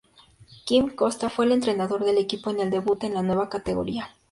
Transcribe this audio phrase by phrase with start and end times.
[0.65, 4.09] Quim Costa fue el entrenador del equipo en el debut en la nueva categoría.